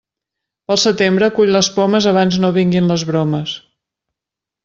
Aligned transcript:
Pel 0.69 0.79
setembre 0.83 1.27
cull 1.35 1.51
les 1.57 1.69
pomes 1.75 2.07
abans 2.13 2.39
no 2.45 2.51
vinguin 2.57 2.91
les 2.93 3.05
bromes. 3.13 3.57